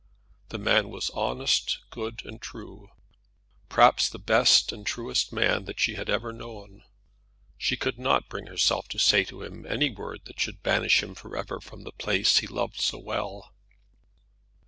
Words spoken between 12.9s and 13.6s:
well.